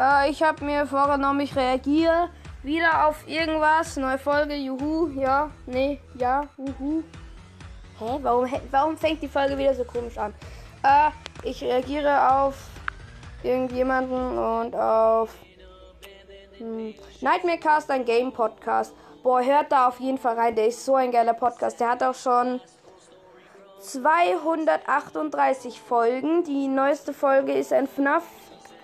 Äh, 0.00 0.30
ich 0.30 0.42
habe 0.42 0.64
mir 0.64 0.86
vorgenommen, 0.86 1.40
ich 1.40 1.54
reagiere 1.54 2.30
wieder 2.62 3.06
auf 3.06 3.28
irgendwas. 3.28 3.96
Neue 3.96 4.18
Folge, 4.18 4.54
juhu, 4.54 5.08
ja, 5.08 5.50
nee, 5.66 6.00
ja, 6.14 6.48
juhu. 6.56 7.02
Hä, 7.98 8.18
warum, 8.22 8.50
warum 8.70 8.96
fängt 8.96 9.22
die 9.22 9.28
Folge 9.28 9.58
wieder 9.58 9.74
so 9.74 9.84
komisch 9.84 10.16
an? 10.16 10.32
Äh, 10.82 11.10
ich 11.46 11.62
reagiere 11.62 12.32
auf 12.32 12.54
irgendjemanden 13.42 14.38
und 14.38 14.74
auf 14.74 15.34
hm, 16.56 16.94
Nightmare 17.20 17.58
Cast, 17.58 17.90
ein 17.90 18.06
Game 18.06 18.32
Podcast. 18.32 18.94
Boah, 19.22 19.42
hört 19.42 19.70
da 19.70 19.88
auf 19.88 20.00
jeden 20.00 20.16
Fall 20.16 20.38
rein. 20.38 20.54
Der 20.54 20.68
ist 20.68 20.82
so 20.82 20.94
ein 20.94 21.12
geiler 21.12 21.34
Podcast. 21.34 21.78
Der 21.78 21.90
hat 21.90 22.02
auch 22.02 22.14
schon 22.14 22.58
238 23.80 25.78
Folgen. 25.78 26.42
Die 26.44 26.68
neueste 26.68 27.12
Folge 27.12 27.52
ist 27.52 27.70
ein 27.72 27.86
FNAF, 27.86 28.24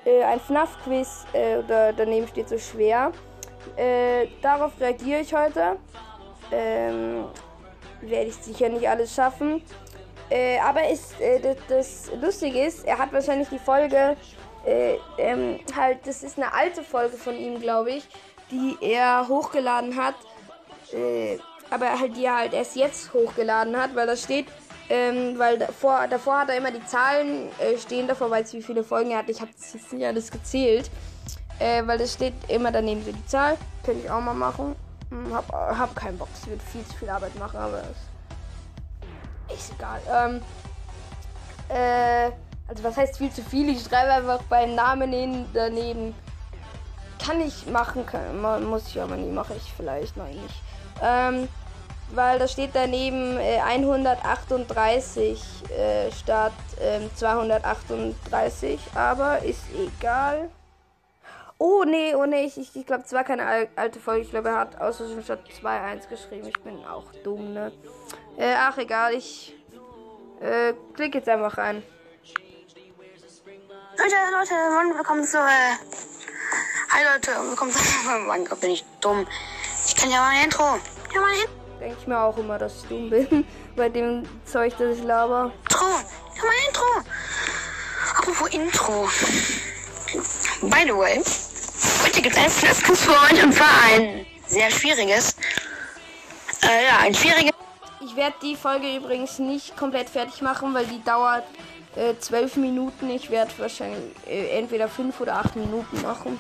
äh, 0.07 0.23
ein 0.23 0.41
FNAF-Quiz. 0.41 1.27
Äh, 1.33 1.63
da, 1.67 1.93
daneben 1.93 2.27
steht 2.29 2.49
so 2.49 2.59
schwer. 2.59 3.13
Äh, 3.77 4.29
darauf 4.41 4.73
reagiere 4.81 5.21
ich 5.21 5.35
heute. 5.35 5.77
Ähm, 6.53 7.25
werde 8.01 8.29
ich 8.29 8.37
sicher 8.37 8.69
nicht 8.69 8.89
alles 8.89 9.15
schaffen. 9.15 9.63
Äh, 10.31 10.59
aber 10.59 10.89
ist, 10.89 11.21
äh, 11.21 11.41
das, 11.41 11.57
das 11.69 12.11
Lustige 12.21 12.65
ist, 12.65 12.87
er 12.87 12.99
hat 12.99 13.13
wahrscheinlich 13.13 13.49
die 13.49 13.59
Folge, 13.59 14.17
äh, 14.65 14.97
ähm, 15.19 15.61
halt, 15.75 16.07
das 16.07 16.23
ist 16.23 16.37
eine 16.37 16.53
alte 16.53 16.83
Folge 16.83 17.17
von 17.17 17.37
ihm, 17.37 17.61
glaube 17.61 17.91
ich, 17.91 18.09
die 18.51 18.77
er 18.81 19.27
hochgeladen 19.29 19.97
hat. 19.97 20.15
Aber 21.69 21.99
halt, 21.99 22.17
die 22.17 22.25
er 22.25 22.37
halt 22.37 22.55
erst 22.55 22.77
jetzt 22.77 23.13
hochgeladen 23.13 23.77
hat, 23.77 23.97
weil 23.97 24.07
da 24.07 24.15
steht, 24.15 24.47
ähm, 24.89 25.39
weil 25.39 25.59
davor, 25.59 26.07
davor 26.09 26.41
hat 26.41 26.51
er 26.51 26.59
immer 26.59 26.71
die 26.71 26.85
Zahlen 26.87 27.49
äh, 27.59 27.77
stehen, 27.79 28.07
davor 28.07 28.31
weiß 28.31 28.55
ich, 28.55 28.61
wie 28.61 28.63
viele 28.63 28.85
Folgen 28.85 29.11
er 29.11 29.19
hat. 29.19 29.29
Ich 29.29 29.41
habe 29.41 29.51
das 29.57 29.73
jetzt 29.75 29.93
nicht 29.93 30.07
alles 30.07 30.31
gezählt. 30.31 30.91
Äh, 31.59 31.87
weil 31.87 32.01
es 32.03 32.13
steht 32.15 32.35
immer 32.49 32.71
daneben 32.71 33.03
so 33.05 33.13
die 33.13 33.27
Zahl. 33.27 33.57
Könnte 33.85 34.03
ich 34.05 34.11
auch 34.11 34.21
mal 34.21 34.35
machen. 34.35 34.77
Hm, 35.11 35.35
hab, 35.35 35.51
hab 35.53 35.97
keinen 35.97 36.19
Bock. 36.19 36.29
Es 36.35 36.47
wird 36.47 36.61
viel 36.63 36.85
zu 36.85 36.95
viel 36.95 37.09
Arbeit 37.09 37.35
machen, 37.39 37.59
aber 37.59 37.81
ist, 39.49 39.59
ist 39.59 39.73
egal. 39.73 40.01
Ähm, 40.13 40.43
äh, 41.69 42.31
also 42.69 42.85
was 42.85 42.97
heißt 42.97 43.19
viel 43.19 43.31
zu 43.31 43.43
viel? 43.43 43.69
Ich 43.71 43.83
schreibe 43.83 44.13
einfach 44.13 44.43
beim 44.45 44.75
Namen 44.75 45.47
daneben. 45.55 46.15
Kann 47.25 47.41
ich 47.41 47.67
machen, 47.67 48.05
kann, 48.05 48.65
muss 48.69 48.89
ich 48.89 49.01
aber 49.01 49.17
nie, 49.17 49.31
mache 49.31 49.55
ich 49.55 49.73
vielleicht, 49.77 50.17
nein 50.17 50.37
nicht. 50.37 50.63
Ähm, 51.03 51.49
weil 52.11 52.39
da 52.39 52.49
steht 52.49 52.71
daneben 52.75 53.39
äh, 53.39 53.59
138 53.59 55.43
äh, 55.71 56.13
statt 56.13 56.53
äh, 56.81 57.01
238, 57.15 58.81
aber 58.95 59.43
ist 59.43 59.65
egal. 59.75 60.51
Oh 61.59 61.85
nee, 61.85 62.15
oh 62.15 62.27
nee, 62.27 62.45
ich, 62.45 62.77
ich, 62.77 62.87
glaube, 62.87 63.05
es 63.07 63.13
war 63.13 63.25
keine 63.25 63.69
alte 63.77 63.99
Folge. 63.99 64.23
Ich 64.23 64.31
glaube, 64.31 64.51
er 64.51 64.59
hat 64.59 64.81
außerdem 64.81 65.23
statt 65.23 65.41
2-1 65.63 66.09
geschrieben. 66.09 66.47
Ich 66.49 66.61
bin 66.63 66.85
auch 66.85 67.05
dumm, 67.25 67.55
ne? 67.55 67.73
Äh, 68.37 68.55
ach, 68.59 68.77
egal, 68.77 69.15
ich 69.15 69.55
äh, 70.41 70.75
klick 70.95 71.15
jetzt 71.15 71.29
einfach 71.29 71.57
rein. 71.57 71.83
Leute, 73.99 74.15
Leute, 74.31 74.95
willkommen 74.95 75.25
zu. 75.25 75.39
Äh, 75.39 75.77
hi 76.91 77.05
Leute, 77.15 77.31
willkommen 77.49 77.73
zu. 77.73 77.79
Mein 78.27 78.45
Gott, 78.45 78.61
bin 78.61 78.73
ich 78.73 78.85
dumm. 79.01 79.27
Ich 79.87 79.97
kann 79.97 80.11
ja 80.11 80.19
mal 80.19 80.29
ein 80.29 80.45
Intro. 80.45 80.79
Ja, 81.15 81.21
mal 81.21 81.31
ein 81.31 81.41
Intro. 81.41 81.66
Denke 81.81 81.97
ich 82.01 82.07
mir 82.07 82.19
auch 82.19 82.37
immer, 82.39 82.59
dass 82.59 82.83
ich 82.83 82.89
dumm 82.89 83.11
bin. 83.11 83.47
Bei 83.77 83.89
dem 83.89 84.23
Zeug, 84.45 84.75
das 84.79 84.99
ich 84.99 85.05
laber. 85.05 85.53
Intro. 85.63 85.85
Ja, 86.37 86.43
mal 86.43 86.51
ein 86.51 86.69
Intro. 86.69 87.11
Apropos 88.19 88.49
Intro. 88.51 89.09
By 90.63 90.85
the 90.85 90.97
way, 90.97 91.23
heute 92.05 92.23
gibt 92.23 92.37
es 92.37 92.43
ein 92.43 92.51
Flaskens 92.51 93.01
für 93.03 93.13
euch 93.13 93.45
und 93.45 93.53
zwar 93.53 93.69
ein 93.91 94.27
sehr 94.47 94.71
schwieriges. 94.71 95.37
Äh, 96.63 96.87
ja, 96.87 96.99
ein 97.01 97.15
schwieriges. 97.15 97.53
Ich 98.01 98.17
werde 98.17 98.37
die 98.43 98.57
Folge 98.57 98.97
übrigens 98.97 99.39
nicht 99.39 99.77
komplett 99.77 100.09
fertig 100.09 100.41
machen, 100.41 100.73
weil 100.73 100.87
die 100.87 101.03
dauert 101.03 101.45
äh, 101.97 102.15
zwölf 102.19 102.57
Minuten. 102.57 103.11
Ich 103.11 103.31
werde 103.31 103.51
wahrscheinlich 103.59 104.15
äh, 104.27 104.59
entweder 104.59 104.89
fünf 104.89 105.21
oder 105.21 105.35
acht 105.37 105.57
Minuten 105.57 106.01
machen. 106.03 106.39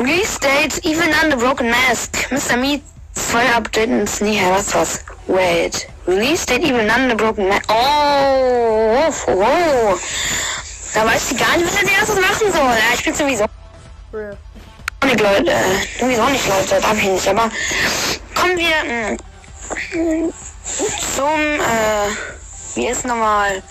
Release 0.00 0.38
dates 0.38 0.80
even 0.82 1.12
on 1.22 1.28
the 1.28 1.36
broken 1.36 1.70
mask. 1.70 2.30
Mr. 2.30 2.58
Meat 2.58 2.82
2 3.16 3.38
Updates 3.52 4.22
nie 4.22 4.40
was 4.48 4.74
was. 4.74 5.04
Wait. 5.28 5.86
Release 6.06 6.46
date 6.46 6.62
even 6.64 6.88
on 6.90 7.08
the 7.08 7.14
broken 7.14 7.50
mask. 7.50 7.66
Oh, 7.68 9.12
oh, 9.28 9.34
oh. 9.36 10.00
Da 10.94 11.04
weiß 11.04 11.28
sie 11.28 11.36
gar 11.36 11.54
nicht, 11.58 11.66
was 11.66 11.76
als 11.76 11.90
erstes 11.90 12.16
machen 12.18 12.50
soll. 12.50 12.62
Ja, 12.62 12.94
ich 12.94 13.04
bin 13.04 13.14
sowieso. 13.14 13.44
Ja. 14.14 14.30
Nicht, 15.04 15.20
Leute. 15.20 15.54
Sowieso 15.98 16.24
nicht, 16.30 16.48
Leute. 16.48 16.80
Darf 16.80 16.96
ich 16.96 17.08
nicht. 17.08 17.28
Aber 17.28 17.50
kommen 18.34 18.56
wir 18.56 19.16
mh, 19.92 20.32
zum, 21.14 21.60
äh, 21.60 22.08
wie 22.74 22.86
ist 22.86 23.04
nochmal? 23.04 23.62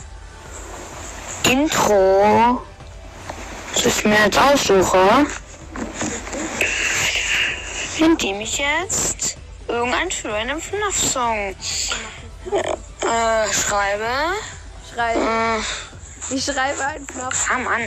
Intro. 1.49 2.61
Das 3.73 3.83
ich 3.83 4.05
mir 4.05 4.25
jetzt 4.25 4.37
aussuche. 4.37 5.25
Indem 7.99 8.41
ich 8.41 8.57
jetzt 8.57 9.37
irgendeinen 9.67 10.11
schönen 10.11 10.61
FNAF-Song 10.61 11.55
äh, 12.49 13.53
schreibe. 13.53 14.07
Schreibe. 14.93 15.19
Äh, 15.19 16.35
ich 16.35 16.43
schreibe 16.43 16.85
einen 16.85 17.07
Knopf. 17.07 17.49
Ah, 17.49 17.57
Mann. 17.57 17.81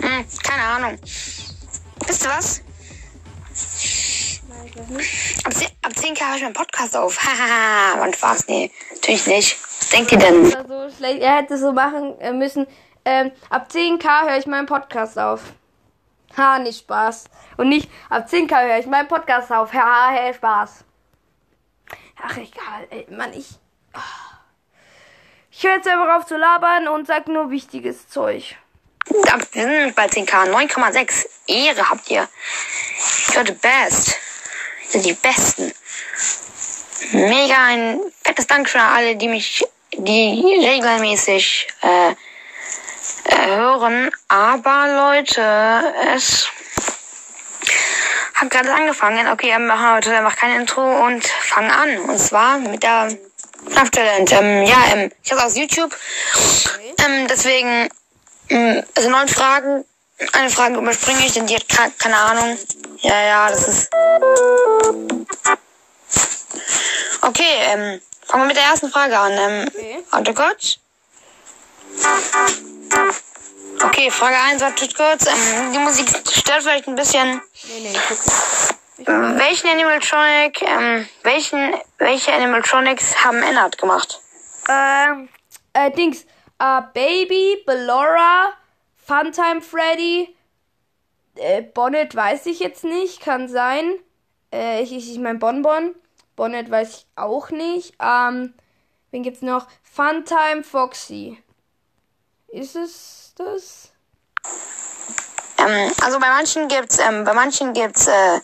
Hm, 0.00 0.26
keine 0.42 0.62
Ahnung. 0.62 0.98
Wisst 2.06 2.24
ihr 2.24 2.30
was? 2.30 2.62
Ab 5.44 5.54
10, 5.54 5.68
ab 5.82 5.92
10k 5.92 6.28
höre 6.28 6.36
ich 6.36 6.42
meinen 6.42 6.52
Podcast 6.52 6.96
auf. 6.96 7.18
Hahaha, 7.22 8.00
wann 8.00 8.14
Spaß? 8.14 8.46
Nee, 8.48 8.70
natürlich 8.94 9.26
nicht. 9.26 9.56
Was 9.88 9.96
denkt 9.96 10.12
ihr 10.12 10.18
denn? 10.18 10.44
So 10.44 10.90
schlecht. 10.94 11.22
Er 11.22 11.36
hätte 11.36 11.56
so 11.56 11.72
machen 11.72 12.20
äh, 12.20 12.30
müssen. 12.30 12.66
Ähm, 13.06 13.32
ab 13.48 13.68
10k 13.72 14.28
höre 14.28 14.36
ich 14.36 14.44
meinen 14.44 14.66
Podcast 14.66 15.18
auf. 15.18 15.40
Ha, 16.36 16.58
nicht 16.58 16.80
Spaß. 16.80 17.24
Und 17.56 17.70
nicht 17.70 17.90
ab 18.10 18.28
10k 18.30 18.66
höre 18.66 18.78
ich 18.78 18.86
meinen 18.86 19.08
Podcast 19.08 19.50
auf. 19.50 19.72
Ha, 19.72 20.10
hey, 20.10 20.34
Spaß. 20.34 20.84
Ach, 22.22 22.36
egal. 22.36 22.86
Ey, 22.90 23.06
Mann, 23.08 23.32
ich. 23.32 23.48
Oh. 23.94 24.00
Ich 25.50 25.64
höre 25.64 25.76
jetzt 25.76 25.88
einfach 25.88 26.18
auf 26.18 26.26
zu 26.26 26.36
labern 26.36 26.88
und 26.88 27.06
sag 27.06 27.26
nur 27.26 27.50
wichtiges 27.50 28.10
Zeug. 28.10 28.56
Wir 29.06 29.62
sind 29.62 29.94
bei 29.94 30.04
10k. 30.04 30.50
9,6. 30.50 31.26
Ehre 31.46 31.88
habt 31.88 32.10
ihr. 32.10 32.28
You're 33.28 33.46
the 33.46 33.54
best. 33.54 34.18
Ihr 34.82 34.90
seid 34.90 35.06
die 35.06 35.14
Besten. 35.14 35.72
Mega 37.12 37.64
ein 37.68 38.00
fettes 38.22 38.46
Dankeschön 38.46 38.82
an 38.82 38.94
alle, 38.94 39.16
die 39.16 39.28
mich, 39.28 39.64
die 39.94 40.58
regelmäßig 40.60 41.68
äh, 41.82 42.14
äh, 43.24 43.56
hören. 43.56 44.10
Aber 44.28 44.86
Leute, 44.88 45.94
es 46.14 46.48
hat 48.34 48.50
gerade 48.50 48.72
angefangen. 48.72 49.28
Okay, 49.28 49.48
wir 49.48 49.58
machen 49.58 49.94
heute 49.94 50.16
einfach 50.16 50.36
kein 50.36 50.60
Intro 50.60 50.82
und 51.06 51.26
fangen 51.26 51.70
an. 51.70 51.98
Und 51.98 52.18
zwar 52.18 52.58
mit 52.58 52.82
der 52.82 53.10
FNAF 53.70 53.90
Challenge. 53.90 54.30
Ähm, 54.30 54.62
ja, 54.66 54.84
ähm, 54.92 55.10
ich 55.22 55.32
habe 55.32 55.44
aus 55.44 55.56
YouTube. 55.56 55.94
Ähm, 57.04 57.26
deswegen, 57.28 57.88
ähm, 58.48 58.82
also 58.94 59.10
neun 59.10 59.28
Fragen. 59.28 59.84
Eine 60.32 60.50
Frage 60.50 60.78
überspringe 60.78 61.24
ich, 61.24 61.32
denn 61.32 61.46
die 61.46 61.54
hat 61.54 61.68
keine, 61.68 61.92
keine 61.92 62.16
Ahnung. 62.16 62.58
Ja, 62.98 63.22
ja, 63.22 63.48
das 63.48 63.68
ist. 63.68 63.90
Okay, 67.20 67.58
ähm, 67.72 68.00
fangen 68.28 68.44
wir 68.44 68.46
mit 68.48 68.56
der 68.56 68.64
ersten 68.64 68.90
Frage 68.90 69.18
an. 69.18 69.32
Ähm, 69.32 69.68
okay. 69.68 70.04
Warte 70.10 70.34
kurz. 70.34 70.78
Okay, 73.82 74.10
Frage 74.10 74.36
1, 74.36 74.62
wartet 74.62 74.96
kurz. 74.96 75.26
Ähm, 75.26 75.72
die 75.72 75.78
Musik 75.78 76.08
stört 76.08 76.62
vielleicht 76.62 76.86
ein 76.88 76.96
bisschen. 76.96 77.40
Nee, 77.64 77.80
nee, 77.80 77.92
ich 77.92 79.06
ähm, 79.06 79.38
welchen 79.38 79.68
Animatronic, 79.68 80.62
ähm, 80.62 81.08
welchen, 81.22 81.74
welche 81.98 82.32
Animatronics 82.32 83.24
haben 83.24 83.42
Ennard 83.42 83.78
gemacht? 83.78 84.20
Ähm, 84.68 85.28
äh, 85.72 85.90
Dings, 85.92 86.24
äh, 86.58 86.82
Baby, 86.92 87.62
Bellora, 87.64 88.52
Funtime 89.06 89.60
Freddy, 89.60 90.34
äh, 91.36 91.62
Bonnet 91.62 92.14
weiß 92.14 92.46
ich 92.46 92.58
jetzt 92.58 92.82
nicht, 92.84 93.20
kann 93.20 93.48
sein. 93.48 93.94
Äh, 94.52 94.82
ich, 94.82 94.92
ich, 94.92 95.12
ich 95.12 95.18
mein 95.18 95.38
Bonbon. 95.38 95.94
Bonnet 96.38 96.70
weiß 96.70 96.88
ich 96.90 97.06
auch 97.16 97.50
nicht. 97.50 97.94
Ähm, 98.00 98.54
wen 99.10 99.22
gibt's 99.24 99.42
noch? 99.42 99.66
Funtime 99.82 100.62
Foxy. 100.62 101.42
Ist 102.46 102.76
es 102.76 103.34
das? 103.36 103.88
Ähm, 105.58 105.92
also 106.00 106.20
bei 106.20 106.28
manchen 106.28 106.68
gibt's, 106.68 106.98
ähm, 107.00 107.24
bei 107.24 107.34
manchen 107.34 107.72
gibt's 107.72 108.06
äh, 108.06 108.40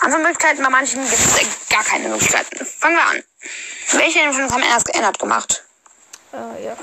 andere 0.00 0.20
Möglichkeiten, 0.20 0.64
bei 0.64 0.68
manchen 0.68 1.08
gibt's 1.08 1.40
äh, 1.40 1.46
gar 1.72 1.84
keine 1.84 2.08
Möglichkeiten. 2.08 2.66
Fangen 2.66 2.96
wir 2.96 3.06
an. 3.06 3.22
Welche 3.92 4.28
uns 4.28 4.52
haben 4.52 4.62
erst 4.64 4.86
geändert 4.86 5.18
gemacht? 5.20 5.64
Äh, 6.32 6.64
ja. 6.64 6.76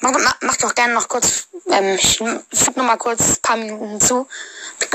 Mach, 0.00 0.10
mach, 0.10 0.36
mach 0.40 0.56
doch 0.56 0.74
gerne 0.74 0.94
noch 0.94 1.06
kurz, 1.06 1.46
ähm, 1.68 1.94
ich 1.94 2.18
füge 2.18 2.44
noch 2.74 2.84
mal 2.84 2.96
kurz 2.96 3.36
ein 3.36 3.42
paar 3.42 3.56
Minuten 3.56 3.88
hinzu, 3.88 4.26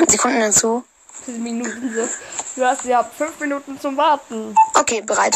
Sekunden 0.10 0.42
hinzu. 0.42 0.84
Minuten 1.28 1.94
so. 1.94 2.08
Du 2.56 2.66
hast 2.66 2.86
ja 2.86 3.04
fünf 3.04 3.40
Minuten 3.40 3.80
zum 3.80 3.96
Warten. 3.98 4.56
Okay, 4.74 5.02
bereit. 5.02 5.36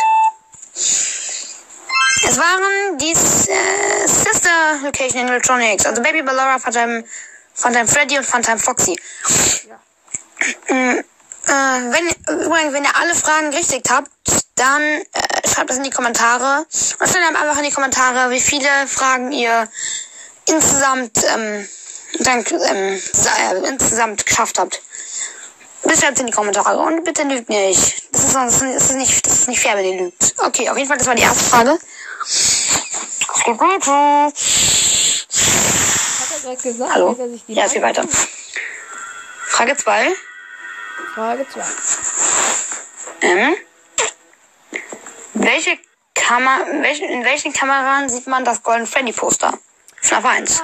Es 2.28 2.38
waren 2.38 2.98
die 2.98 3.12
äh, 3.12 4.08
Sister 4.08 4.80
Location 4.84 5.22
in 5.22 5.28
Electronics, 5.28 5.86
also 5.86 6.02
Baby 6.02 6.24
Ballora, 6.24 6.58
Funtime, 6.60 7.04
Funtime 7.54 7.88
Freddy 7.88 8.18
und 8.18 8.26
Funtime 8.26 8.58
Foxy. 8.58 9.00
Ja. 9.68 9.80
Mm, 10.74 11.00
äh, 11.00 11.02
wenn, 11.48 12.44
übrigens, 12.46 12.74
wenn 12.74 12.84
ihr 12.84 12.96
alle 12.96 13.16
Fragen 13.16 13.54
richtig 13.54 13.84
habt, 13.90 14.10
dann 14.56 14.82
äh, 14.82 15.48
schreibt 15.48 15.70
das 15.70 15.78
in 15.78 15.84
die 15.84 15.92
Kommentare. 15.92 16.66
Und 17.00 17.10
schreibt 17.10 17.36
einfach 17.36 17.58
in 17.58 17.64
die 17.64 17.72
Kommentare, 17.72 18.32
wie 18.32 18.40
viele 18.40 18.70
Fragen 18.88 19.32
ihr 19.32 19.70
insgesamt, 20.48 21.24
ähm, 21.34 21.68
dann, 22.20 22.46
ähm, 22.70 23.00
äh, 23.00 23.68
insgesamt 23.68 24.26
geschafft 24.26 24.58
habt. 24.60 24.82
Bitte 25.86 26.00
schreibt 26.02 26.20
in 26.20 26.26
die 26.26 26.32
Kommentare 26.34 26.78
und 26.80 27.04
bitte 27.04 27.24
lügt 27.24 27.48
nicht. 27.48 28.12
Das 28.12 28.24
ist, 28.24 28.32
sonst, 28.34 28.62
das 28.62 28.90
ist 28.90 28.96
nicht, 28.96 29.26
das 29.26 29.34
ist 29.34 29.48
nicht 29.48 29.60
fair, 29.60 29.78
wenn 29.78 29.86
ihr 29.86 30.02
lügt. 30.02 30.34
Okay, 30.40 30.68
auf 30.70 30.78
jeden 30.78 30.88
Fall, 30.90 30.98
das 30.98 31.06
war 31.08 31.14
die 31.16 31.22
erste 31.22 31.44
Frage. 31.44 31.78
Es 32.24 33.44
geht 33.46 33.60
weiter. 33.60 34.26
Hat 36.20 36.32
er 36.34 36.40
gerade 36.42 36.62
gesagt, 36.62 36.94
Hallo? 36.94 37.16
er 37.20 37.30
sich 37.30 37.46
die 37.46 37.54
Ja, 37.54 37.66
es 37.66 37.74
geht 37.74 37.84
weiter. 37.84 38.04
Frage 39.48 39.78
2. 39.78 40.12
Frage 41.14 41.46
2. 41.48 41.62
Ähm, 43.22 43.56
welche 45.36 45.78
Kamera, 46.16 46.66
welche, 46.82 47.06
in 47.06 47.24
welchen 47.24 47.54
Kameran 47.54 48.10
sieht 48.10 48.26
man 48.26 48.44
das 48.44 48.64
Golden 48.64 48.88
Freddy 48.88 49.12
Poster? 49.14 49.54
FNAF 50.02 50.26
1. 50.26 50.64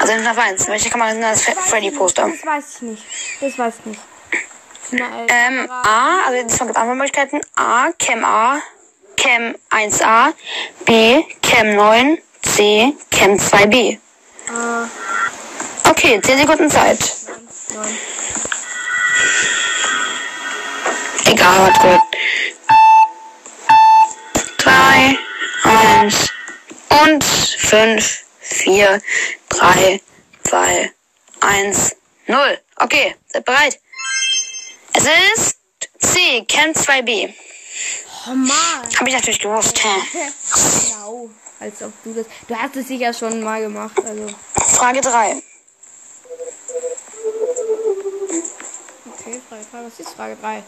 Also 0.00 0.12
in 0.12 0.20
FNAF 0.20 0.38
1. 0.38 0.68
Welche 0.68 0.90
Kamera 0.90 1.10
sind 1.12 1.22
das 1.22 1.42
Freddy 1.42 1.90
Poster? 1.90 2.28
Das 2.28 2.44
weiß 2.46 2.64
ich 2.76 2.82
nicht. 2.82 3.04
Das 3.40 3.58
weiß 3.58 3.74
ich 3.80 3.86
nicht. 3.86 4.00
Äh, 4.92 5.26
Ähm, 5.28 5.70
A, 5.70 6.26
also 6.26 6.42
diesmal 6.42 6.66
gibt 6.68 6.70
es 6.70 6.76
andere 6.76 6.94
Möglichkeiten. 6.96 7.40
A, 7.56 7.90
Cam 7.98 8.24
A, 8.24 8.60
Cam 9.16 9.54
1A, 9.70 10.32
B, 10.84 11.24
Cam 11.42 11.74
9, 11.74 12.18
C, 12.42 12.94
Cam 13.10 13.32
2B. 13.38 13.98
Ah, 14.50 14.86
Okay, 15.88 16.20
10 16.20 16.38
Sekunden 16.38 16.70
Zeit. 16.70 16.98
nein. 17.74 17.98
Egal, 21.26 21.68
was 21.68 21.78
gut. 21.80 22.00
3, 24.58 25.18
1 25.64 26.30
und 27.04 27.24
5, 27.24 28.24
4, 28.40 29.00
3, 29.48 30.00
2, 30.44 30.92
1, 31.40 31.96
0. 32.26 32.58
Okay, 32.76 33.14
seid 33.28 33.44
bereit? 33.44 33.78
Es 34.94 35.04
ist 35.04 35.56
C, 35.98 36.44
Cam 36.46 36.70
2B. 36.70 37.32
Oh 38.26 38.34
Mann. 38.34 38.88
Hab 38.98 39.06
ich 39.06 39.14
natürlich 39.14 39.40
gewusst. 39.40 39.82
Hä? 39.82 39.88
Genau. 40.92 41.30
Als 41.60 41.82
ob 41.82 41.92
du 42.04 42.12
das. 42.12 42.26
Du 42.48 42.56
hast 42.56 42.76
es 42.76 42.88
sicher 42.88 43.12
schon 43.12 43.42
mal 43.42 43.60
gemacht. 43.60 43.96
Also. 44.04 44.26
Frage 44.76 45.00
3. 45.00 45.42
Okay, 49.06 49.40
Frage 49.48 49.64
3. 49.70 49.84
Was 49.84 50.00
ist 50.00 50.14
Frage 50.14 50.36
3? 50.40 50.62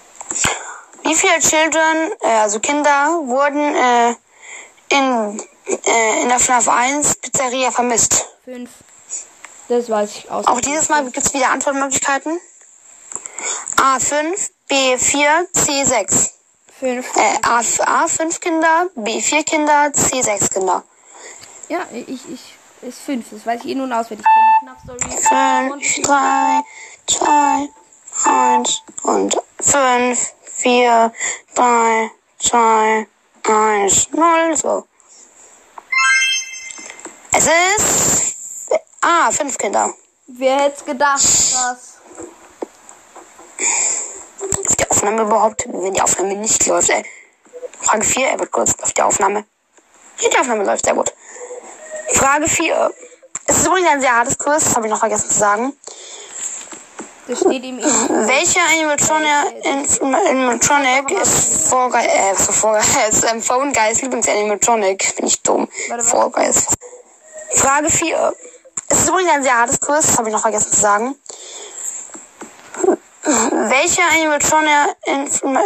Wie 1.05 1.15
viele 1.15 1.38
Children, 1.41 2.12
äh, 2.21 2.29
also 2.29 2.61
Kinder, 2.61 3.21
wurden 3.25 3.75
äh, 3.75 4.15
in, 4.88 5.41
äh, 5.87 6.23
in 6.23 6.29
der 6.29 6.38
FNAF 6.38 6.69
1 6.69 7.17
Pizzeria 7.17 7.71
vermisst? 7.71 8.26
5. 8.44 8.71
Das 9.69 9.91
weiß 9.91 10.11
ich 10.17 10.31
aus. 10.31 10.47
Auch 10.47 10.61
dieses 10.61 10.88
Mal 10.88 11.05
gibt 11.05 11.17
es 11.17 11.35
wieder 11.35 11.50
Antwortmöglichkeiten. 11.50 12.38
A5, 13.84 14.50
B4, 14.70 15.46
C6. 15.52 16.31
5. 16.81 17.16
Äh, 17.16 17.38
A, 17.42 17.60
A5 17.60 18.40
Kinder, 18.40 18.86
B4 18.96 19.44
Kinder, 19.44 19.92
C6 19.94 20.54
Kinder. 20.54 20.82
Ja, 21.69 21.81
ich, 21.92 22.08
ich. 22.31 22.54
Ist 22.81 23.00
5. 23.00 23.26
Das 23.31 23.44
weiß 23.44 23.60
ich 23.62 23.72
eh 23.72 23.75
nun 23.75 23.92
auswendig. 23.92 24.26
Ich 24.26 24.64
kenne 24.64 24.78
die 24.78 24.96
Knapp-Story. 24.96 25.69
5, 25.69 26.02
3, 26.02 26.62
2, 27.06 27.69
1 28.56 28.82
und 29.02 29.36
5, 29.60 30.32
4, 30.44 31.12
3, 31.54 32.10
2, 32.38 33.06
1, 33.42 34.10
0. 34.12 34.56
So. 34.56 34.87
Es 37.32 37.46
ist 37.46 38.70
A, 39.02 39.30
5 39.30 39.58
Kinder. 39.58 39.92
Wer 40.26 40.58
hätte 40.60 40.84
gedacht, 40.84 41.22
dass. 41.22 42.03
Ist 44.64 44.81
die 44.81 44.90
Aufnahme 44.90 45.22
überhaupt, 45.22 45.66
wenn 45.69 45.94
die 45.94 46.00
Aufnahme 46.00 46.34
nicht 46.34 46.66
läuft, 46.66 46.90
ey. 46.90 47.05
Frage 47.81 48.05
4, 48.05 48.28
er 48.28 48.38
wird 48.40 48.50
kurz 48.50 48.75
auf 48.81 48.93
die 48.93 49.02
Aufnahme. 49.02 49.44
Ja, 50.20 50.28
die 50.31 50.38
Aufnahme 50.38 50.64
läuft 50.64 50.87
sehr 50.87 50.94
gut. 50.94 51.12
Frage 52.12 52.49
4. 52.49 52.93
Es 53.46 53.58
ist 53.58 53.66
übrigens 53.66 53.90
ein 53.90 54.00
sehr 54.00 54.16
hartes 54.16 54.38
Quiz, 54.38 54.64
das 54.64 54.76
habe 54.76 54.87
ich 54.87 54.93
noch 54.93 55.00
vergessen 55.00 55.28
zu 55.28 55.38
sagen. 55.38 55.72
Das 57.26 57.40
steht 57.40 57.62
ihm 57.62 57.78
eben. 57.78 58.26
Welcher 58.26 58.61
Animatronic, 58.70 59.64
in, 59.64 60.14
Animatronic 60.14 61.11
ist 61.11 61.69
Vorgeist, 61.69 62.08
äh, 62.08 62.34
so 62.34 62.52
Vorgeist, 62.52 63.25
ähm, 63.31 63.43
Phone 63.43 63.72
Guys 63.72 64.02
Lieblings-Animatronic? 64.02 65.16
Bin 65.16 65.26
ich 65.26 65.43
dumm. 65.43 65.69
Was? 65.88 66.11
Vorgeist. 66.11 66.75
Frage 67.52 67.90
4. 67.90 68.34
Es 68.88 68.99
ist 68.99 69.08
übrigens 69.08 69.32
ein 69.32 69.43
sehr 69.43 69.58
hartes 69.58 69.81
Quiz, 69.81 70.06
das 70.06 70.19
habe 70.19 70.28
ich 70.28 70.34
noch 70.34 70.43
vergessen 70.43 70.72
zu 70.72 70.81
sagen. 70.81 71.14
Welcher 73.26 74.03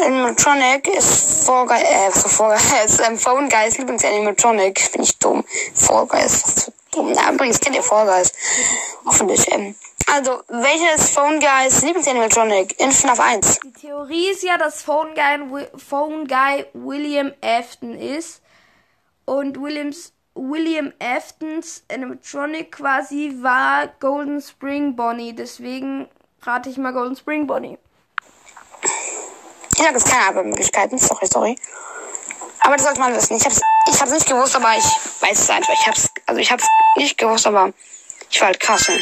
Animatronic, 0.04 0.86
ist 0.96 1.44
Vorgeist, 1.44 1.84
äh, 1.84 2.10
so 2.12 2.28
Vorgeist, 2.28 3.00
ähm, 3.06 3.18
Phone 3.18 3.48
Guys 3.48 3.78
Lieblings-Animatronic? 3.78 4.92
Bin 4.92 5.02
ich 5.02 5.18
dumm. 5.18 5.44
Vorgeist, 5.74 6.44
was 6.44 6.64
für 6.66 6.72
dumm. 6.92 7.10
Na, 7.12 7.32
übrigens 7.32 7.58
kennt 7.58 7.74
ihr 7.74 7.82
Vorgeist. 7.82 8.36
Hoffentlich, 9.04 9.50
ähm. 9.50 9.74
Also, 10.06 10.40
welches 10.46 11.10
Phone 11.10 11.40
Guys 11.40 11.82
Lieblings-Animatronic 11.82 12.78
in 12.78 12.92
FNAF 12.92 13.18
1? 13.18 13.58
Die 13.64 13.72
Theorie 13.72 14.30
ist 14.30 14.44
ja, 14.44 14.56
dass 14.56 14.82
Phone 14.82 15.14
Guy, 15.14 15.66
Phone 15.76 16.28
Guy 16.28 16.64
William 16.74 17.32
Afton 17.42 17.98
ist. 17.98 18.40
Und 19.24 19.60
Williams, 19.60 20.12
William 20.34 20.92
Aftons 21.00 21.82
Animatronic 21.92 22.70
quasi 22.70 23.34
war 23.40 23.88
Golden 23.98 24.40
Spring 24.40 24.94
Bonnie. 24.94 25.34
Deswegen 25.34 26.08
rate 26.42 26.68
ich 26.68 26.76
mal 26.76 26.92
Golden 26.92 27.16
Spring 27.16 27.46
Bonnie. 27.46 27.78
Ich 29.72 29.78
sage 29.78 29.94
jetzt 29.94 30.10
keine 30.10 30.26
Antwortmöglichkeiten. 30.26 30.98
Sorry, 30.98 31.26
sorry. 31.26 31.56
Aber 32.60 32.76
das 32.76 32.84
sollte 32.84 33.00
man 33.00 33.14
wissen. 33.14 33.36
Ich 33.36 33.44
hab's, 33.44 33.60
ich 33.90 34.00
hab's 34.00 34.10
nicht 34.10 34.28
gewusst, 34.28 34.56
aber 34.56 34.76
ich 34.76 34.84
weiß 35.20 35.38
es 35.38 35.50
einfach. 35.50 35.72
Ich 35.72 35.86
hab's, 35.86 36.08
also 36.26 36.40
ich 36.40 36.50
hab's 36.50 36.66
nicht 36.96 37.16
gewusst, 37.16 37.46
aber 37.46 37.72
ich 38.30 38.40
war 38.40 38.48
halt 38.48 38.60
krass. 38.60 38.88
Ne? 38.88 39.00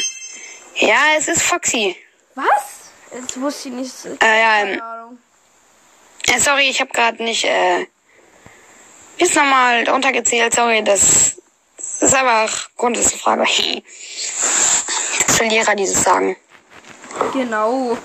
Ja, 0.75 1.15
es 1.17 1.27
ist 1.27 1.41
Foxy. 1.41 1.95
Was? 2.35 2.45
Das 3.11 3.41
wusste 3.41 3.69
ich 3.69 3.75
nicht. 3.75 3.93
Ich 4.05 4.21
Äh, 4.21 4.39
ja, 4.39 4.61
ähm, 4.61 5.17
äh, 6.27 6.39
sorry, 6.39 6.69
ich 6.69 6.79
habe 6.79 6.91
gerade 6.91 7.23
nicht, 7.23 7.45
äh, 7.45 7.87
ist 9.17 9.35
nochmal 9.35 9.87
runtergezählt. 9.89 10.53
Sorry, 10.53 10.83
das, 10.83 11.37
ist 11.99 12.13
einfach 12.13 12.69
Grundwissensfrage. 12.75 13.43
Das 13.43 15.37
für 15.37 15.45
Lehrer, 15.45 15.75
die 15.75 15.85
das 15.85 16.03
sagen. 16.03 16.35
Genau. 17.33 17.95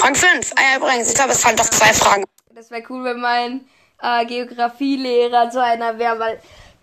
Frage 0.00 0.14
5. 0.14 0.52
Ah, 0.56 0.60
ja, 0.72 0.76
übrigens, 0.78 1.08
ich 1.08 1.14
glaube, 1.14 1.32
es 1.32 1.40
fallen 1.40 1.56
doch 1.56 1.68
zwei 1.68 1.92
Fragen. 1.92 2.24
Das 2.54 2.70
wäre 2.70 2.82
cool, 2.88 3.04
wenn 3.04 3.20
mein 3.20 3.68
äh, 4.00 4.24
Geografielehrer 4.26 5.50
so 5.50 5.58
einer 5.58 5.98
wäre, 5.98 6.18
weil 6.18 6.40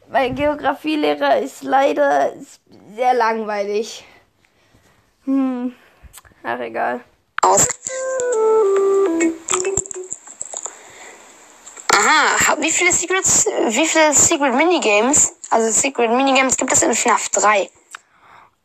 mein 0.09 0.35
Geografielehrer 0.35 1.39
ist 1.39 1.63
leider 1.63 2.33
sehr 2.95 3.13
langweilig. 3.13 4.05
Hm. 5.25 5.73
Ach, 6.43 6.59
egal. 6.59 7.01
aus. 7.41 7.67
Aha, 11.95 12.57
wie 12.59 12.71
viele 12.71 12.91
Secrets, 12.91 13.45
wie 13.45 13.85
viele 13.85 14.13
Secret 14.13 14.53
Minigames, 14.55 15.33
also 15.49 15.71
Secret 15.71 16.09
Minigames 16.09 16.57
gibt 16.57 16.71
es 16.73 16.81
in 16.81 16.93
FNAF 16.93 17.29
3? 17.29 17.69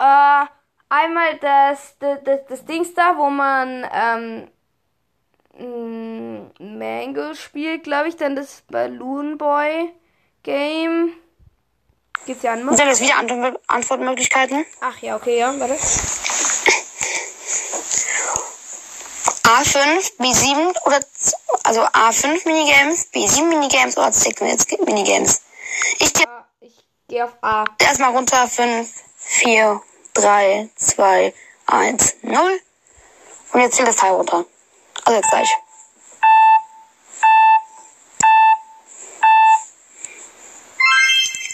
Äh, 0.01 0.47
einmal 0.89 1.37
das, 1.39 1.97
das, 1.99 2.19
das, 2.25 2.41
das 2.49 2.65
Dings 2.65 2.95
da, 2.95 3.17
wo 3.17 3.29
man 3.31 3.87
ähm, 3.93 4.49
Mango 6.59 7.35
spielt, 7.35 7.85
glaube 7.85 8.09
ich, 8.09 8.17
dann 8.17 8.37
das 8.37 8.63
Balloon 8.71 9.39
Boy 9.39 9.93
Game. 10.43 11.15
Gibt's 12.27 12.43
ja 12.43 12.53
an? 12.53 12.61
Sind 12.77 12.87
das 12.87 13.01
wieder 13.01 13.17
Antwort 13.17 13.61
Antwortmöglichkeiten? 13.67 14.65
Ach 14.81 14.99
ja, 15.01 15.17
okay, 15.17 15.39
ja, 15.39 15.53
warte. 15.59 15.75
A5, 19.45 20.13
B7 20.19 20.75
oder 20.87 21.01
z- 21.01 21.35
also 21.65 21.81
A5 21.83 22.47
Minigames, 22.47 23.11
B7 23.13 23.45
Minigames 23.49 23.97
oder 23.97 24.13
Z 24.13 24.39
Minigames. 24.87 25.43
Ich 26.01 26.13
Ah, 26.27 26.45
Ich 26.61 26.77
gehe 27.09 27.25
auf 27.25 27.33
A. 27.41 27.65
erstmal 27.81 28.11
runter. 28.11 28.47
5, 28.47 28.89
4, 29.17 29.81
3, 30.21 30.69
2, 30.75 31.33
1, 31.67 32.17
0. 32.23 32.61
Und 33.53 33.61
jetzt 33.61 33.77
zählt 33.77 33.89
das 33.89 33.97
Teil 33.97 34.13
runter. 34.13 34.45
Also 35.05 35.17
jetzt 35.17 35.31
gleich. 35.31 35.49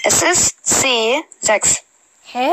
Es 0.04 0.22
ist 0.22 0.56
C6. 0.64 1.80
Hä? 2.22 2.52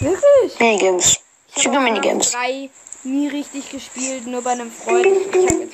Wirklich? 0.00 0.58
Minigames. 0.58 1.20
Ich 1.54 1.66
habe 1.66 1.78
Minigames. 1.78 2.32
drei 2.32 2.68
nie 3.04 3.28
richtig 3.28 3.70
gespielt, 3.70 4.26
nur 4.26 4.42
bei 4.42 4.50
einem 4.50 4.72
Freund. 4.72 5.06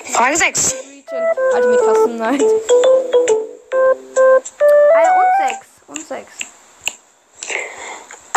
Ich 0.03 0.11
Frage 0.13 0.37
6. 0.37 0.75
Region 0.75 1.23
Ultimate 1.55 1.83
Custom 1.83 2.17
Night. 2.17 2.43
Ah 4.93 5.01
ja, 5.03 5.11
und 5.15 5.49
sechs. 5.49 5.67
Und 5.87 6.07
sechs. 6.07 6.60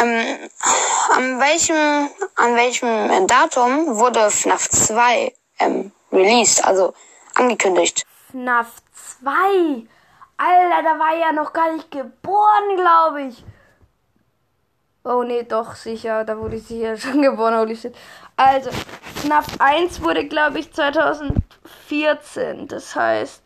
Ähm, 0.04 0.50
an 1.16 1.40
welchem, 1.40 2.10
an 2.36 2.56
welchem 2.56 3.26
Datum 3.26 3.96
wurde 3.96 4.30
FNAF 4.30 4.68
2 4.68 5.32
ähm, 5.60 5.92
released, 6.12 6.62
also 6.64 6.92
angekündigt? 7.34 8.04
FNAF 8.30 8.82
2. 9.22 9.86
Alter, 10.36 10.82
da 10.82 10.98
war 10.98 11.16
ja 11.16 11.32
noch 11.32 11.52
gar 11.54 11.72
nicht 11.72 11.90
geboren, 11.90 12.76
glaube 12.76 13.22
ich. 13.22 13.44
Oh 15.04 15.22
nee, 15.22 15.42
doch, 15.44 15.74
sicher. 15.74 16.24
Da 16.24 16.36
wurde 16.38 16.56
ich 16.56 16.66
sicher 16.66 16.96
schon 16.98 17.22
geboren, 17.22 17.56
holy 17.58 17.76
shit. 17.76 17.94
Also, 18.36 18.70
FNAF 19.22 19.46
1 19.58 20.02
wurde, 20.02 20.26
glaube 20.28 20.58
ich, 20.58 20.70
2014. 20.72 22.68
Das 22.68 22.94
heißt. 22.94 23.42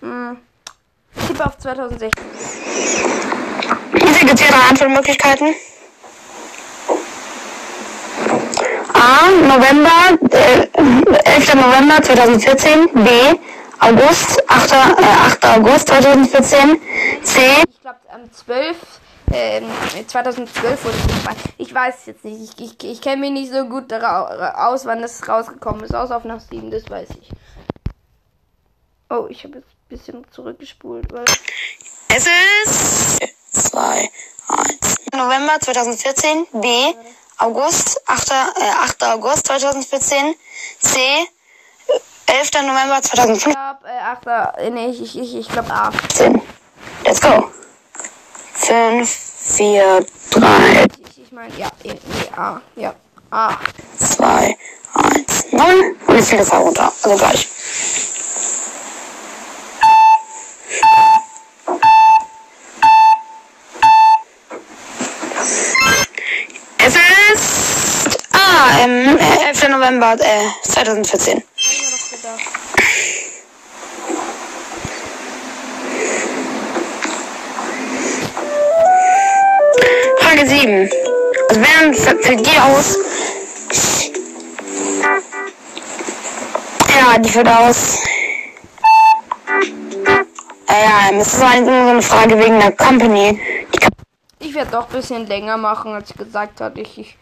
Hm. 0.00 0.38
Tippe 1.36 1.46
auf 1.46 1.58
2016. 1.58 2.24
Diese 3.92 4.26
gibt 4.26 4.40
es 4.40 4.48
drei 4.48 4.70
Antwortmöglichkeiten. 4.70 5.54
A. 8.94 9.30
November, 9.46 10.18
äh, 10.30 10.66
11. 11.24 11.54
November 11.54 12.02
2014. 12.02 12.88
B. 12.94 13.10
August, 13.80 14.42
8. 14.48 14.72
Äh, 14.72 14.76
8. 14.76 15.44
August 15.44 15.88
2014. 15.88 16.80
C. 17.22 17.40
Ich 17.68 17.80
glaube, 17.82 17.98
am 18.10 18.32
12. 18.32 18.76
Ähm, 19.32 19.64
2012 20.06 20.84
wurde 20.84 20.96
es 20.96 21.18
gemacht. 21.18 21.36
Ich 21.58 21.74
weiß 21.74 22.06
jetzt 22.06 22.24
nicht. 22.24 22.58
Ich, 22.58 22.64
ich, 22.64 22.92
ich 22.92 23.00
kenne 23.02 23.20
mich 23.20 23.32
nicht 23.32 23.52
so 23.52 23.64
gut 23.66 23.92
aus, 23.92 24.86
wann 24.86 25.02
das 25.02 25.28
rausgekommen 25.28 25.84
ist. 25.84 25.94
Aus 25.94 26.10
auf 26.10 26.24
nach 26.24 26.40
7, 26.40 26.70
das 26.70 26.88
weiß 26.88 27.08
ich. 27.20 27.30
Oh, 29.10 29.26
ich 29.28 29.44
habe 29.44 29.58
jetzt 29.58 29.75
bisschen 29.88 30.26
zurückgespult, 30.30 31.12
weil. 31.12 31.24
Es 32.08 32.26
ist 32.26 33.20
2, 33.52 34.10
1. 34.48 34.96
November 35.12 35.58
2014. 35.60 36.46
B. 36.52 36.94
August, 37.38 38.00
8. 38.06 38.30
Äh, 38.30 38.34
8. 38.84 39.04
August 39.04 39.46
2014. 39.46 40.34
C. 40.80 40.98
11. 42.26 42.50
November 42.62 43.02
2015. 43.02 43.50
Ich 43.50 43.56
glaube, 43.56 43.86
äh, 43.86 43.98
8. 43.98 44.58
äh, 44.58 44.70
Nee, 44.70 44.86
ich, 44.88 45.02
ich, 45.02 45.18
ich, 45.18 45.34
ich 45.36 45.48
glaube 45.48 45.70
A. 45.72 45.90
10. 46.14 46.40
Let's 47.04 47.20
go. 47.20 47.50
5, 48.54 49.08
4, 49.08 50.06
3, 50.30 50.86
Ich, 51.10 51.22
ich 51.22 51.32
meine, 51.32 51.54
ja, 51.56 51.68
eh, 51.84 51.92
nee, 51.92 52.30
A. 52.36 52.60
Ja, 52.74 52.94
A. 53.30 53.56
2, 53.98 54.56
1, 54.94 55.52
0. 55.52 55.96
Und 56.06 56.16
jetzt 56.16 56.28
fällt 56.30 56.40
das 56.40 56.50
auch 56.52 56.64
runter. 56.64 56.92
Also 57.02 57.16
gleich. 57.16 57.48
5. 69.66 69.68
November 69.68 70.16
äh, 70.20 70.46
2014. 70.62 71.42
Frage 80.20 80.46
7. 80.46 80.90
Also 81.48 81.60
wenn 81.60 81.94
fällt 81.94 82.46
die 82.46 82.60
aus? 82.60 82.98
Ja, 86.96 87.18
die 87.18 87.28
fällt 87.28 87.48
aus. 87.48 87.98
Äh, 90.68 90.72
ja, 90.72 91.10
ja, 91.10 91.18
es 91.18 91.34
ist 91.34 91.44
halt 91.44 91.64
nur 91.64 91.82
so 91.84 91.90
eine 91.90 92.02
Frage 92.02 92.38
wegen 92.38 92.60
der 92.60 92.72
Company. 92.72 93.40
Ich 94.38 94.54
werde 94.54 94.70
doch 94.70 94.88
ein 94.88 94.92
bisschen 94.92 95.26
länger 95.26 95.56
machen, 95.56 95.92
als 95.92 96.10
ich 96.10 96.16
gesagt 96.16 96.60
hatte. 96.60 96.80
Ich, 96.80 96.98
ich 96.98 97.16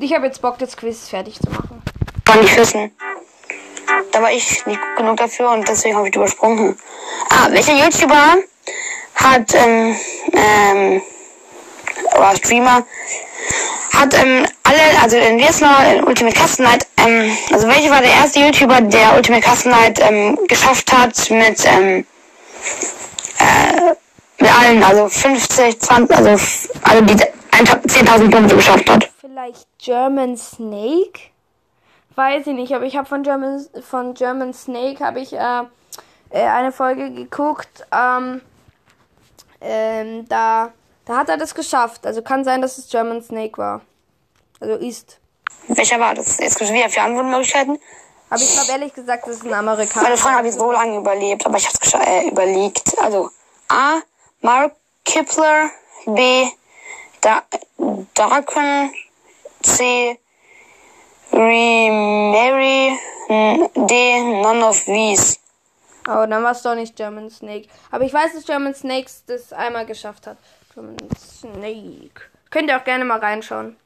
ich 0.00 0.14
habe 0.14 0.26
jetzt 0.26 0.40
Bock, 0.42 0.58
das 0.58 0.76
Quiz 0.76 1.08
fertig 1.08 1.38
zu 1.40 1.50
machen. 1.50 1.82
man 2.26 2.40
nicht 2.40 2.56
wissen. 2.56 2.92
Da 4.12 4.22
war 4.22 4.32
ich 4.32 4.66
nicht 4.66 4.80
gut 4.80 4.96
genug 4.96 5.16
dafür 5.16 5.50
und 5.50 5.68
deswegen 5.68 5.96
habe 5.96 6.08
ich 6.08 6.14
übersprungen. 6.14 6.78
Ah, 7.30 7.48
welcher 7.50 7.74
YouTuber 7.74 8.36
hat, 9.14 9.54
ähm, 9.54 9.96
ähm, 10.32 11.02
oder 12.14 12.36
Streamer, 12.36 12.86
hat, 13.92 14.14
ähm, 14.14 14.46
alle, 14.62 15.02
also 15.02 15.16
in 15.16 15.38
Wiesner, 15.38 15.94
in 15.94 16.04
Ultimate 16.04 16.36
Custom 16.38 16.66
Night, 16.66 16.86
ähm, 16.98 17.36
also 17.52 17.66
welcher 17.66 17.90
war 17.90 18.00
der 18.00 18.12
erste 18.12 18.40
YouTuber, 18.40 18.80
der 18.82 19.16
Ultimate 19.16 19.48
Custom 19.48 19.72
Night, 19.72 19.98
ähm, 20.00 20.38
geschafft 20.46 20.92
hat 20.92 21.30
mit, 21.30 21.64
ähm, 21.64 22.06
äh, 23.38 24.42
mit 24.42 24.58
allen, 24.58 24.82
also 24.82 25.08
50, 25.08 25.80
20, 25.80 26.16
also 26.16 26.44
alle, 26.82 27.02
die 27.02 27.14
10.000 27.14 28.30
Punkte 28.30 28.54
geschafft 28.54 28.88
hat. 28.88 29.10
Vielleicht 29.38 29.68
German 29.78 30.36
Snake? 30.36 31.30
Weiß 32.16 32.48
ich 32.48 32.54
nicht, 32.54 32.74
aber 32.74 32.86
ich 32.86 32.96
habe 32.96 33.06
von 33.06 33.22
German 33.22 33.64
von 33.88 34.14
German 34.14 34.52
Snake 34.52 34.98
habe 34.98 35.20
ich 35.20 35.32
äh, 35.32 35.62
äh, 36.30 36.42
eine 36.42 36.72
Folge 36.72 37.12
geguckt. 37.12 37.86
Ähm, 37.92 38.40
ähm, 39.60 40.28
da 40.28 40.72
da 41.04 41.18
hat 41.18 41.28
er 41.28 41.36
das 41.36 41.54
geschafft. 41.54 42.04
Also 42.04 42.20
kann 42.22 42.42
sein, 42.42 42.62
dass 42.62 42.78
es 42.78 42.88
German 42.88 43.22
Snake 43.22 43.58
war. 43.58 43.82
Also 44.58 44.74
ist. 44.74 45.20
Welcher 45.68 46.00
war 46.00 46.14
das? 46.16 46.38
Jetzt 46.38 46.58
gibt 46.58 46.70
es 46.70 46.74
wieder 46.74 46.88
vier 46.88 47.04
Antwortmöglichkeiten. 47.04 47.78
Aber 48.30 48.42
ich 48.42 48.52
glaube 48.52 48.72
ehrlich 48.72 48.92
gesagt, 48.92 49.24
das 49.24 49.36
ist 49.36 49.44
ein 49.44 49.50
Meine 49.50 49.70
Amerikaner. 49.70 50.16
Frage 50.16 50.36
habe 50.36 50.48
ich 50.48 50.54
so 50.54 50.72
lange 50.72 50.96
überlebt, 50.96 51.46
aber 51.46 51.58
ich 51.58 51.66
habe 51.68 51.78
es 51.80 51.94
äh, 51.94 52.28
überlegt. 52.28 52.98
Also 52.98 53.30
A. 53.68 54.00
Mark 54.40 54.72
Kipler. 55.04 55.70
B. 56.06 56.48
Da 57.20 57.44
Darken. 58.14 58.90
C. 59.62 60.18
Remary. 61.32 62.98
N- 63.28 63.68
D. 63.86 64.20
None 64.42 64.62
of 64.64 64.84
these. 64.84 65.38
Oh, 66.08 66.24
dann 66.26 66.42
war 66.42 66.52
es 66.52 66.62
doch 66.62 66.74
nicht 66.74 66.96
German 66.96 67.28
Snake. 67.30 67.68
Aber 67.90 68.04
ich 68.04 68.14
weiß, 68.14 68.32
dass 68.32 68.46
German 68.46 68.74
Snakes 68.74 69.24
das 69.26 69.52
einmal 69.52 69.84
geschafft 69.84 70.26
hat. 70.26 70.38
German 70.72 70.96
Snake. 71.18 72.22
Könnt 72.50 72.70
ihr 72.70 72.78
auch 72.78 72.84
gerne 72.84 73.04
mal 73.04 73.18
reinschauen. 73.18 73.76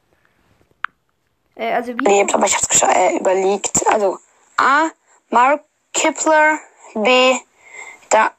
Äh, 1.55 1.73
also 1.73 1.89
wie? 1.89 1.93
Überlebt, 1.93 2.33
aber 2.33 2.45
ich 2.45 2.55
habe 2.55 2.65
es 2.69 2.81
äh, 2.81 3.17
überlegt. 3.17 3.85
Also 3.87 4.17
A. 4.57 4.87
Mark 5.29 5.63
Kipler. 5.93 6.59
B. 6.95 7.35
Da 8.09 8.31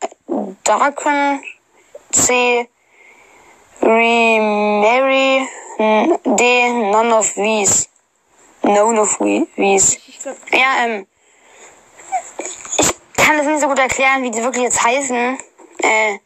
Darken. 0.64 1.42
C. 2.12 2.68
Remary. 3.82 5.46
N- 5.78 6.18
D. 6.24 6.68
None 6.90 7.12
of 7.12 7.34
these. 7.34 7.86
None 8.62 8.98
of 9.00 9.18
these. 9.18 9.98
Ja, 10.52 10.84
ähm. 10.84 11.06
Ich 12.78 12.94
kann 13.16 13.38
das 13.38 13.46
nicht 13.46 13.60
so 13.60 13.68
gut 13.68 13.78
erklären, 13.78 14.22
wie 14.22 14.30
die 14.30 14.42
wirklich 14.42 14.64
jetzt 14.64 14.82
heißen. 14.82 15.38
Äh. 15.82 16.18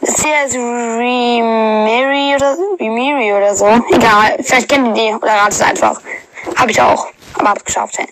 Das 0.00 0.22
hier 0.22 0.44
ist 0.44 0.54
Remary 0.54 2.34
oder 2.36 2.56
Remary 2.78 3.32
oder 3.32 3.54
so. 3.56 3.66
Egal, 3.66 4.36
vielleicht 4.42 4.68
kennt 4.68 4.88
ihr 4.88 4.94
die 4.94 5.14
oder 5.14 5.32
ratet 5.32 5.52
es 5.54 5.60
einfach. 5.62 6.00
Hab 6.56 6.68
ich 6.68 6.80
auch. 6.80 7.06
Aber 7.34 7.50
hab's 7.50 7.64
geschafft, 7.64 7.98
hey. 7.98 8.08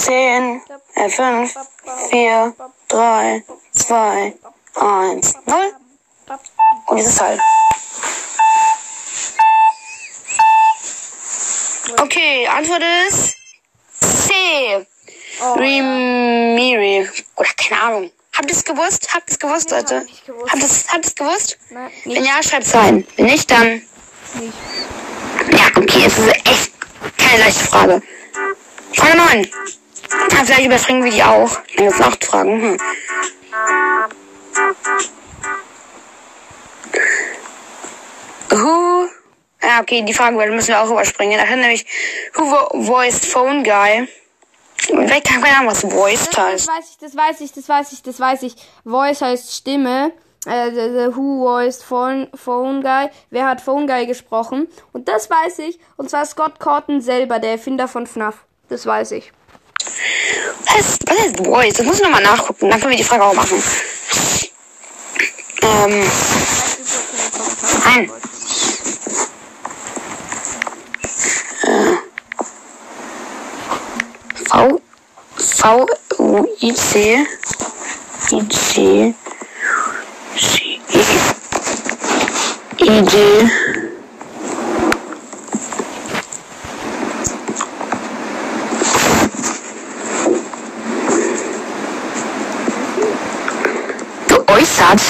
10, 0.00 0.62
äh, 0.94 1.08
5, 1.08 1.54
4, 2.10 2.54
3, 2.88 3.44
2, 3.72 4.34
1, 4.76 5.34
0. 5.46 5.72
Und 6.86 6.96
dieses 6.96 7.16
Teil. 7.16 7.40
Okay, 12.00 12.46
Antwort 12.46 12.82
ist 13.08 13.36
C. 14.00 14.86
oh, 15.40 15.52
Remiri. 15.54 17.08
Oder 17.36 17.48
keine 17.56 17.80
Ahnung. 17.82 18.10
Habt 18.36 18.50
ihr 18.50 18.56
es 18.56 18.64
gewusst? 18.64 19.12
Habt 19.12 19.28
ihr 19.28 19.32
es 19.32 19.38
gewusst, 19.38 19.70
Leute? 19.72 19.96
hab 19.96 20.06
ich 20.06 20.24
gewusst. 20.24 20.52
Habt 20.52 20.62
ihr 20.62 20.66
es 20.66 20.86
habt 20.92 21.04
ihr's 21.04 21.14
gewusst? 21.14 21.58
Nein, 21.70 21.90
Wenn 22.04 22.24
ja, 22.24 22.42
schreibt's 22.42 22.74
rein. 22.74 23.06
Wenn 23.16 23.26
nicht, 23.26 23.50
dann. 23.50 23.82
nicht. 24.34 24.54
Ja, 25.50 25.66
okay, 25.76 26.04
es 26.06 26.18
ist 26.18 26.28
echt 26.46 26.72
keine 27.16 27.42
leichte 27.42 27.64
Frage. 27.64 28.02
Frage 28.94 29.16
9. 29.16 29.50
Ah, 30.10 30.44
vielleicht 30.44 30.66
überspringen 30.66 31.04
wir 31.04 31.10
die 31.10 31.22
auch. 31.22 31.50
Dann 31.76 31.86
gibt's 31.86 31.98
noch 31.98 32.16
Fragen. 32.20 32.60
Hm. 32.62 32.78
Who? 38.50 39.08
Ja, 39.62 39.80
okay, 39.80 40.02
die 40.02 40.14
Frage 40.14 40.36
müssen 40.36 40.68
wir 40.68 40.80
auch 40.80 40.90
überspringen. 40.90 41.38
Da 41.38 41.46
hat 41.46 41.58
nämlich 41.58 41.84
Who 42.34 42.44
vo 42.44 42.68
voiced 42.86 43.24
Phone 43.24 43.64
Guy? 43.64 44.08
Ich 44.80 45.24
kann 45.24 45.42
keine 45.42 45.56
Ahnung, 45.56 45.70
was 45.70 45.82
voiced 45.82 46.28
Das 46.36 46.44
heißt. 46.44 46.68
weiß 46.68 46.84
ich, 46.90 46.98
das 46.98 47.16
weiß 47.16 47.40
ich, 47.40 47.52
das 47.52 47.68
weiß 47.68 47.92
ich, 47.92 48.02
das 48.02 48.20
weiß 48.20 48.42
ich. 48.44 48.54
Voice 48.84 49.20
heißt 49.22 49.54
Stimme. 49.54 50.12
Äh, 50.46 50.70
the, 50.70 50.76
the 50.76 51.16
Who 51.16 51.40
voiced 51.40 51.82
Phone, 51.82 52.28
Phone 52.34 52.82
Guy. 52.82 53.08
Wer 53.30 53.46
hat 53.46 53.60
Phone 53.60 53.88
Guy 53.88 54.06
gesprochen? 54.06 54.68
Und 54.92 55.08
das 55.08 55.28
weiß 55.28 55.58
ich. 55.60 55.80
Und 55.96 56.08
zwar 56.08 56.24
Scott 56.24 56.60
Corton 56.60 57.00
selber, 57.00 57.40
der 57.40 57.52
Erfinder 57.52 57.88
von 57.88 58.06
FNAF. 58.06 58.36
Das 58.68 58.86
weiß 58.86 59.10
ich. 59.12 59.32
Was 60.66 60.80
ist, 60.80 61.10
was 61.10 61.26
ist 61.26 61.44
voice? 61.44 61.74
Das 61.74 61.84
muss 61.86 61.96
ich 61.96 62.02
nochmal 62.04 62.22
nachgucken. 62.22 62.70
Dann 62.70 62.78
können 62.80 62.92
wir 62.92 62.98
die 62.98 63.04
Frage 63.04 63.24
auch 63.24 63.34
machen. 63.34 63.60
Ähm, 65.62 66.10
nein. 67.84 68.10
V 75.68 75.86
U 76.18 76.48
I 76.62 76.72
C 76.72 77.26
I 78.32 78.48
C 78.48 79.14
C 80.34 80.80
E 80.88 81.02
I 82.80 83.02
D 83.02 83.50
geäußert. 94.26 95.00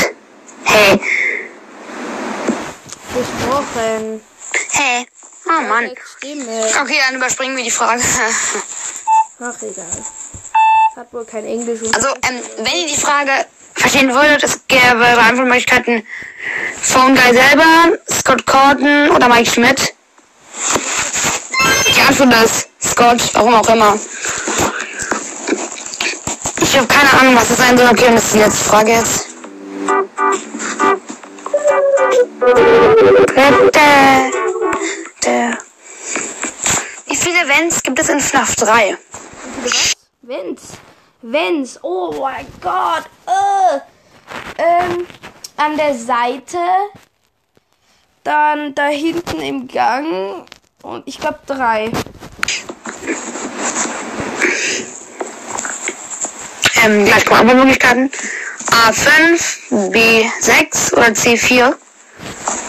Hey, 0.65 1.01
Gesprochen. 3.15 4.21
hey. 4.73 5.07
Oh 5.47 5.61
Mann. 5.69 5.91
Okay, 5.91 6.99
dann 7.07 7.15
überspringen 7.15 7.57
wir 7.57 7.63
die 7.63 7.71
Frage. 7.71 8.03
Ach, 9.41 9.63
egal. 9.63 9.87
Hat 10.99 11.13
wohl 11.13 11.25
kein 11.25 11.45
Englisch. 11.45 11.79
Also, 11.95 12.09
ähm, 12.09 12.41
wenn 12.57 12.81
ihr 12.81 12.89
die 12.89 13.01
Frage 13.01 13.31
verstehen 13.73 14.13
würdet, 14.13 14.43
es 14.43 14.67
gäbe 14.67 15.07
Antwortmöglichkeiten 15.07 16.05
Phone 16.83 17.15
Guy 17.15 17.33
selber, 17.33 17.99
Scott 18.11 18.45
Corton 18.45 19.09
oder 19.11 19.29
Mike 19.29 19.49
Schmidt. 19.49 19.95
Die 21.95 22.01
Antwort 22.01 22.35
ist 22.45 22.69
Scott, 22.83 23.23
warum 23.35 23.55
auch 23.55 23.69
immer. 23.69 23.97
Ich 26.63 26.77
habe 26.77 26.89
keine 26.89 27.13
Ahnung, 27.21 27.37
was 27.37 27.47
das 27.47 27.59
sein 27.59 27.79
soll. 27.79 27.91
Okay, 27.91 28.09
und 28.09 28.17
das 28.17 28.25
ist 28.25 28.35
die 28.35 28.39
letzte 28.39 28.65
Frage 28.65 28.91
jetzt. 28.91 29.27
Wie 37.07 37.17
viele 37.17 37.45
Events 37.45 37.85
gibt 37.85 38.01
es 38.01 38.09
in 38.09 38.19
FNAF 38.19 38.57
3? 38.57 38.99
Wenn's. 40.23 40.73
Wenn's. 41.23 41.79
Oh 41.83 42.15
mein 42.21 42.47
Gott. 42.61 43.05
Äh. 43.27 43.79
Ähm, 44.59 45.07
an 45.57 45.77
der 45.77 45.95
Seite. 45.95 46.59
Dann 48.25 48.75
da 48.75 48.87
hinten 48.87 49.41
im 49.41 49.69
Gang. 49.69 50.47
Und 50.83 51.03
ich 51.07 51.19
glaube 51.19 51.39
drei. 51.47 51.91
Ähm, 56.85 57.05
gleich 57.05 57.25
kommen 57.25 57.41
Antwortmöglichkeiten. 57.41 58.11
A5, 58.71 59.91
B6 59.91 60.93
oder 60.93 61.09
C4. 61.09 61.75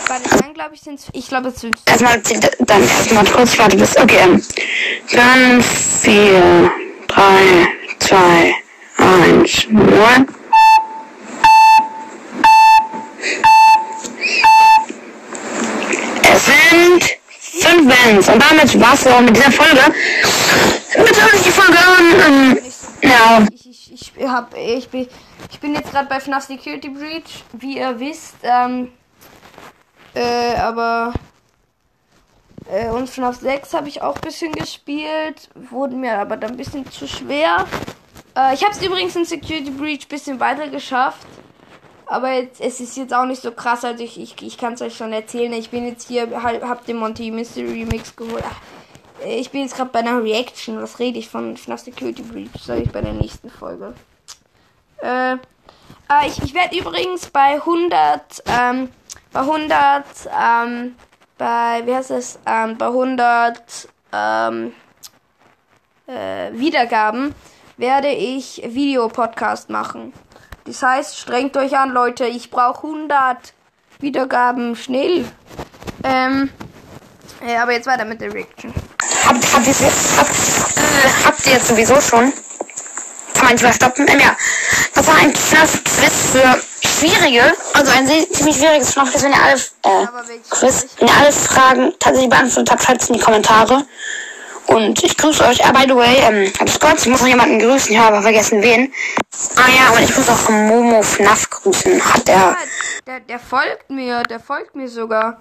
Bei 0.08 0.18
den 0.18 0.40
Gang 0.40 0.54
glaube 0.56 0.74
ich 0.74 0.82
sind 0.82 1.02
Ich 1.14 1.28
glaube 1.28 1.50
es 1.50 1.62
sind 1.62 1.78
Erstmal, 1.86 2.20
dann 2.60 2.82
erstmal 2.82 3.26
kurz, 3.26 3.54
ich 3.54 3.60
warte 3.60 3.78
bis, 3.78 3.98
okay, 3.98 4.18
ähm, 4.22 4.42
5, 5.62 5.66
4, 6.02 6.72
3, 7.08 7.79
2, 8.00 8.54
1, 8.98 9.68
0. 9.70 10.28
Es 16.32 16.46
sind 16.46 17.20
fünf 17.30 17.88
Bands 17.88 18.30
und 18.30 18.42
damit 18.42 18.80
war's 18.80 19.08
auch 19.08 19.22
mit 19.22 19.36
dieser 19.36 19.52
Folge. 19.52 19.82
Bitte 20.98 21.22
euch 21.22 21.44
die 21.44 21.52
Folge 21.52 21.78
an. 21.78 22.26
Ähm, 22.28 22.60
ja, 23.02 23.46
Ich, 23.54 23.94
ich, 23.94 24.12
ich, 24.16 24.28
hab, 24.28 24.56
ich, 24.56 24.90
bin, 24.90 25.08
ich 25.52 25.60
bin 25.60 25.76
jetzt 25.76 25.92
gerade 25.92 26.08
bei 26.08 26.20
FNAF 26.20 26.46
Security 26.46 26.90
Breach, 26.90 27.44
wie 27.54 27.78
ihr 27.78 28.00
wisst. 28.00 28.36
Ähm, 28.44 28.92
äh, 30.14 30.56
aber. 30.56 31.14
Äh, 32.70 32.90
und 32.90 33.10
FNAF 33.10 33.40
6 33.40 33.74
habe 33.74 33.88
ich 33.88 34.02
auch 34.02 34.16
ein 34.16 34.22
bisschen 34.22 34.52
gespielt. 34.52 35.50
Wurde 35.56 35.96
mir 35.96 36.20
aber 36.20 36.38
dann 36.38 36.52
ein 36.52 36.58
bisschen 36.58 36.90
zu 36.92 37.08
schwer. 37.08 37.66
Äh, 38.36 38.54
ich 38.54 38.64
habe 38.64 38.74
es 38.74 38.82
übrigens 38.82 39.16
in 39.16 39.26
Security 39.26 39.72
Breach 39.72 40.06
ein 40.06 40.10
bisschen 40.10 40.40
weiter 40.40 40.68
geschafft. 40.68 41.26
Aber 42.06 42.32
jetzt, 42.32 42.60
es 42.62 42.80
ist 42.80 42.98
jetzt 42.98 43.14
auch 43.14 43.26
nicht 43.26 43.42
so 43.42 43.52
krass, 43.52 43.86
also 43.86 44.04
ich, 44.04 44.20
ich, 44.20 44.42
ich 44.42 44.58
kann 44.58 44.74
es 44.74 44.82
euch 44.82 44.98
schon 44.98 45.14
erzählen. 45.14 45.54
Ich 45.54 45.70
bin 45.70 45.86
jetzt 45.86 46.08
hier, 46.08 46.42
halt, 46.42 46.64
hab 46.64 46.84
den 46.86 46.98
Monty 46.98 47.30
Mystery 47.30 47.84
Remix 47.84 48.16
geholt. 48.16 48.44
Ach, 48.48 49.26
äh, 49.26 49.40
ich 49.40 49.52
bin 49.52 49.62
jetzt 49.62 49.76
gerade 49.76 49.92
bei 49.92 50.00
einer 50.00 50.24
Reaction. 50.24 50.82
Was 50.82 51.00
rede 51.00 51.20
ich 51.20 51.30
von 51.30 51.58
FNAF 51.58 51.82
Security 51.82 52.24
Breach? 52.24 52.50
Soll 52.60 52.78
ich 52.78 52.92
bei 52.92 53.02
der 53.02 53.14
nächsten 53.14 53.50
Folge. 53.50 53.94
Äh, 55.02 55.34
äh 55.34 55.38
ich, 56.28 56.42
ich 56.44 56.54
werde 56.54 56.78
übrigens 56.78 57.28
bei 57.28 57.56
100, 57.56 58.44
ähm, 58.48 58.90
bei 59.32 59.40
100, 59.42 60.06
ähm, 60.40 60.96
bei, 61.39 61.82
wie 61.86 61.95
heißt 61.95 62.12
es, 62.12 62.38
ähm, 62.45 62.78
bei 62.78 62.86
100, 62.86 63.89
ähm, 64.13 64.73
äh, 66.06 66.52
Wiedergaben 66.52 67.34
werde 67.78 68.10
ich 68.10 68.62
Videopodcast 68.63 69.71
machen. 69.71 70.13
Das 70.65 70.84
heißt, 70.84 71.17
strengt 71.17 71.58
euch 71.58 71.75
an, 71.75 71.89
Leute. 71.89 72.25
Ich 72.25 72.52
brauche 72.52 72.86
100 72.86 73.54
Wiedergaben 73.99 74.75
schnell. 74.75 75.25
Ähm, 76.04 76.49
ja, 77.47 77.63
aber 77.63 77.71
jetzt 77.71 77.88
weiter 77.88 78.06
mit 78.06 78.21
der 78.21 78.34
Reaction. 78.34 78.73
Habt, 79.25 79.65
jetzt, 79.65 80.17
habt, 80.17 80.30
äh, 80.30 81.25
habt 81.25 81.45
ihr 81.47 81.54
jetzt 81.54 81.67
sowieso 81.67 81.99
schon? 82.02 82.34
Kann 83.34 83.45
man 83.45 83.54
nicht 83.54 83.63
mehr 83.63 83.73
stoppen? 83.73 84.08
Ähm, 84.10 84.19
ja. 84.19 84.36
Das 84.93 85.08
war 85.08 85.15
ein 85.15 85.34
FNAF-Quiz 85.34 86.32
für 86.32 86.69
Schwierige. 87.00 87.54
Also 87.74 87.92
ein 87.92 88.08
ziemlich 88.08 88.58
schwieriges 88.58 88.92
FNAF-Quiz. 88.92 89.24
Wenn 89.24 89.32
ihr 89.32 89.42
alle, 89.42 89.56
äh, 89.56 90.08
Quiz, 90.50 90.88
wenn 90.98 91.08
ihr 91.08 91.14
alle 91.18 91.32
Fragen 91.32 91.94
tatsächlich 91.98 92.30
beantwortet 92.30 92.72
habt, 92.72 92.84
schreibt 92.84 93.02
es 93.02 93.10
in 93.10 93.16
die 93.16 93.22
Kommentare. 93.22 93.86
Und 94.68 95.02
ich 95.04 95.16
grüße 95.16 95.44
euch. 95.46 95.66
Ah, 95.66 95.72
by 95.72 95.86
the 95.88 95.96
way, 95.96 96.18
ähm, 96.18 96.52
alles 96.60 96.80
Gott, 96.80 97.00
ich 97.00 97.08
muss 97.08 97.22
noch 97.22 97.28
jemanden 97.28 97.58
grüßen. 97.58 97.92
Ich 97.92 97.98
habe 97.98 98.16
aber 98.16 98.22
vergessen, 98.22 98.62
wen. 98.62 98.94
Ah 99.56 99.70
ja, 99.70 99.96
und 99.96 100.04
ich 100.04 100.16
muss 100.16 100.30
auch 100.30 100.50
Momo 100.50 101.02
FNAF 101.02 101.50
grüßen. 101.50 102.14
Hat 102.14 102.28
er. 102.28 102.36
Ja, 102.36 102.58
der, 103.08 103.20
der 103.22 103.40
folgt 103.40 103.90
mir, 103.90 104.24
der 104.24 104.40
folgt 104.40 104.76
mir 104.76 104.90
sogar. 104.90 105.40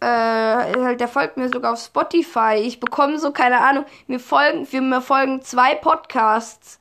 Äh, 0.00 0.06
halt, 0.06 1.00
der 1.00 1.08
folgt 1.08 1.36
mir 1.36 1.48
sogar 1.48 1.74
auf 1.74 1.80
Spotify. 1.80 2.56
Ich 2.56 2.80
bekomme 2.80 3.18
so, 3.18 3.30
keine 3.30 3.60
Ahnung, 3.60 3.84
mir 4.06 4.20
folgen, 4.20 4.66
für 4.66 4.80
mir 4.80 5.00
folgen 5.00 5.42
zwei 5.42 5.74
Podcasts. 5.74 6.78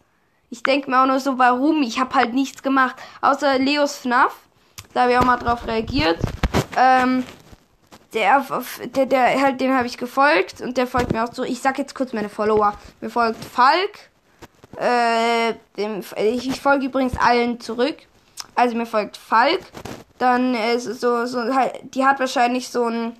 Ich 0.49 0.63
denke 0.63 0.89
mir 0.89 1.01
auch 1.01 1.07
nur 1.07 1.19
so, 1.19 1.38
warum? 1.38 1.81
Ich 1.83 1.99
habe 1.99 2.15
halt 2.15 2.33
nichts 2.33 2.63
gemacht. 2.63 2.95
Außer 3.21 3.60
Leos 3.60 3.97
FNAF. 3.97 4.33
Da 4.93 5.01
habe 5.01 5.12
ich 5.12 5.17
auch 5.17 5.25
mal 5.25 5.38
drauf 5.38 5.67
reagiert. 5.67 6.19
Ähm, 6.77 7.23
der, 8.13 8.45
der, 8.95 9.05
der 9.05 9.41
halt, 9.41 9.60
dem 9.60 9.75
habe 9.75 9.88
ich 9.88 9.97
gefolgt 9.97 10.62
und 10.62 10.77
der 10.77 10.88
folgt 10.88 11.12
mir 11.12 11.23
auch 11.23 11.33
so. 11.33 11.43
Ich 11.43 11.62
sag 11.62 11.77
jetzt 11.77 11.93
kurz 11.93 12.13
meine 12.13 12.29
Follower. 12.29 12.73
Mir 13.01 13.10
folgt 13.10 13.43
Falk. 13.43 14.10
Äh, 14.77 15.55
dem, 15.75 16.01
ich, 16.15 16.49
ich 16.49 16.62
folge 16.62 16.86
übrigens 16.86 17.17
allen 17.17 17.60
zurück. 17.60 17.97
Also 18.55 18.75
mir 18.75 18.86
folgt 18.86 19.17
Falk. 19.17 19.62
Dann 20.17 20.55
äh, 20.55 20.79
so, 20.79 20.93
so, 20.93 21.25
so 21.25 21.53
halt, 21.53 21.93
die 21.93 22.05
hat 22.05 22.19
wahrscheinlich 22.19 22.69
so 22.69 22.86
ein, 22.86 23.17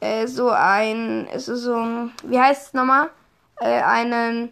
äh, 0.00 0.26
so 0.26 0.50
ein, 0.50 1.28
so 1.36 1.76
ein, 1.76 2.12
wie 2.24 2.38
heißt 2.38 2.68
es 2.68 2.74
nochmal? 2.74 3.10
Äh, 3.60 3.82
einen, 3.82 4.50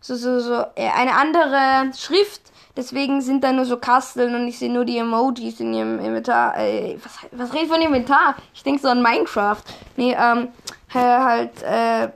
so, 0.00 0.14
so, 0.16 0.40
so, 0.40 0.64
äh, 0.74 0.90
eine 0.96 1.14
andere 1.14 1.92
Schrift. 1.96 2.42
Deswegen 2.76 3.20
sind 3.20 3.42
da 3.42 3.52
nur 3.52 3.64
so 3.64 3.76
Kasteln 3.76 4.34
und 4.36 4.46
ich 4.46 4.58
sehe 4.58 4.72
nur 4.72 4.84
die 4.84 4.98
Emojis 4.98 5.58
in 5.58 5.74
ihrem 5.74 5.98
Inventar. 5.98 6.56
Äh, 6.56 6.96
was, 7.02 7.18
was 7.32 7.52
redet 7.52 7.70
von 7.70 7.80
Inventar? 7.80 8.36
Ich 8.54 8.62
denke 8.62 8.80
so 8.80 8.88
an 8.88 9.02
Minecraft. 9.02 9.62
Nee, 9.96 10.16
ähm, 10.16 10.48
äh, 10.94 10.98
halt, 10.98 11.62
äh, 11.62 12.08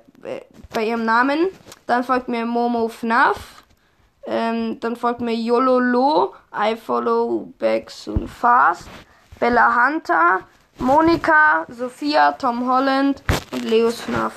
bei 0.73 0.87
ihrem 0.87 1.05
Namen. 1.05 1.49
Dann 1.87 2.05
folgt 2.05 2.29
mir 2.29 2.47
Momo 2.47 2.89
FNAF. 2.89 3.65
Ähm, 4.25 4.79
dann 4.79 4.95
folgt 4.95 5.21
mir 5.21 5.35
Yololo, 5.35 6.35
I 6.55 6.77
follow 6.77 7.53
back 7.59 7.91
soon 7.91 8.29
fast. 8.29 8.89
Bella 9.41 9.75
Hunter, 9.75 10.41
Monika, 10.79 11.67
Sophia, 11.69 12.31
Tom 12.33 12.71
Holland 12.71 13.21
und 13.51 13.65
Leos 13.65 14.01
FNAF. 14.01 14.33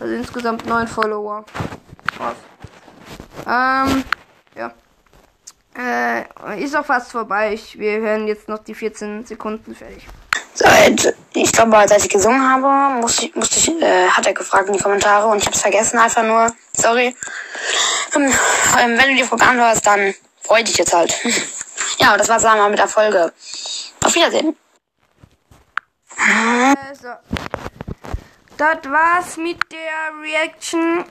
Also 0.00 0.14
insgesamt 0.14 0.64
neun 0.66 0.88
Follower. 0.88 1.44
Krass. 2.06 2.36
Ähm, 3.46 4.04
ja. 4.56 4.72
Äh, 5.76 6.62
ist 6.62 6.76
auch 6.76 6.84
fast 6.84 7.12
vorbei. 7.12 7.52
Ich, 7.54 7.78
wir 7.78 7.98
hören 7.98 8.26
jetzt 8.26 8.48
noch 8.48 8.58
die 8.58 8.74
14 8.74 9.26
Sekunden 9.26 9.74
fertig. 9.74 10.06
Seit, 10.54 11.14
ich 11.34 11.52
glaube, 11.52 11.76
als 11.76 11.92
ich 12.04 12.08
gesungen 12.08 12.42
habe, 12.42 13.00
musste 13.00 13.26
ich, 13.26 13.34
musste 13.36 13.58
ich, 13.58 13.80
äh, 13.80 14.08
hat 14.08 14.26
er 14.26 14.34
gefragt 14.34 14.66
in 14.68 14.74
die 14.74 14.82
Kommentare 14.82 15.28
und 15.28 15.38
ich 15.38 15.46
habe 15.46 15.54
es 15.54 15.62
vergessen 15.62 15.98
einfach 15.98 16.24
nur. 16.24 16.52
Sorry. 16.72 17.14
Ähm, 18.16 18.22
ähm, 18.80 18.98
wenn 18.98 19.10
du 19.10 19.14
die 19.14 19.22
Folge 19.22 19.44
anhörst, 19.44 19.86
dann 19.86 20.14
freu 20.42 20.62
dich 20.62 20.76
jetzt 20.76 20.92
halt. 20.92 21.14
ja, 21.98 22.16
das 22.16 22.28
war's 22.28 22.42
dann 22.42 22.58
mal 22.58 22.70
mit 22.70 22.78
der 22.78 22.88
Folge. 22.88 23.32
Auf 24.02 24.14
Wiedersehen. 24.14 24.56
Also, 26.88 27.08
das 28.58 28.90
war's 28.90 29.36
mit 29.36 29.58
der 29.72 30.20
Reaction. 30.20 31.04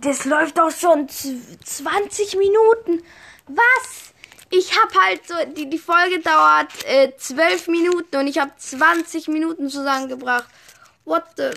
Das 0.00 0.24
läuft 0.24 0.58
auch 0.60 0.70
schon 0.70 1.08
20 1.08 2.36
Minuten. 2.36 3.04
Was? 3.46 4.12
Ich 4.50 4.72
hab 4.78 4.94
halt 4.94 5.26
so, 5.26 5.34
die, 5.54 5.70
die 5.70 5.78
Folge 5.78 6.20
dauert 6.20 6.72
äh, 6.86 7.12
12 7.16 7.68
Minuten 7.68 8.16
und 8.16 8.26
ich 8.26 8.38
habe 8.38 8.50
20 8.56 9.28
Minuten 9.28 9.68
zusammengebracht. 9.68 10.48
What 11.04 11.24
the 11.36 11.50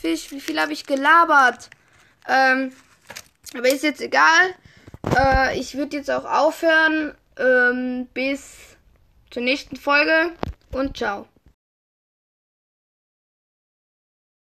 fish? 0.00 0.30
Wie 0.30 0.40
viel 0.40 0.60
habe 0.60 0.72
ich 0.72 0.84
gelabert? 0.84 1.70
Ähm, 2.26 2.72
aber 3.54 3.68
ist 3.68 3.84
jetzt 3.84 4.00
egal. 4.00 4.54
Äh, 5.16 5.58
ich 5.58 5.76
würde 5.76 5.98
jetzt 5.98 6.10
auch 6.10 6.24
aufhören. 6.24 7.14
Ähm, 7.38 8.08
bis 8.14 8.76
zur 9.30 9.42
nächsten 9.42 9.76
Folge 9.76 10.32
und 10.72 10.96
ciao. 10.96 11.28